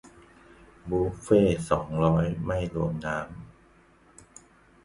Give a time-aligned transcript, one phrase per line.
[0.89, 4.79] บุฟเฟ่ต์สองร้อย ไม่รวมน้ำ